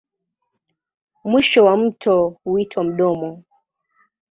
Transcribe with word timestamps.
Mwisho 1.23 1.65
wa 1.65 1.77
mto 1.77 2.37
huitwa 2.43 2.83
mdomo. 2.83 3.43